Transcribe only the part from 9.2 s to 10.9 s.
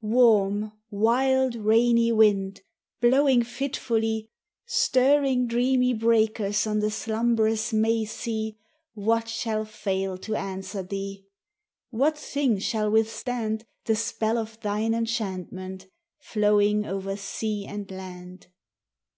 shall fail to answer